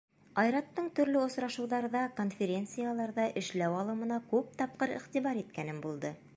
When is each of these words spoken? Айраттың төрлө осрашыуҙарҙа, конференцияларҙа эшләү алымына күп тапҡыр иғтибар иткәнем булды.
Айраттың 0.43 0.87
төрлө 0.99 1.19
осрашыуҙарҙа, 1.25 2.01
конференцияларҙа 2.21 3.29
эшләү 3.43 3.79
алымына 3.85 4.21
күп 4.35 4.59
тапҡыр 4.63 4.99
иғтибар 4.99 5.45
иткәнем 5.47 5.89
булды. 5.89 6.17